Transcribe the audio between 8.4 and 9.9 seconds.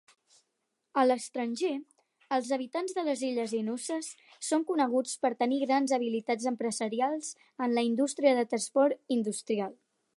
del transport industrial.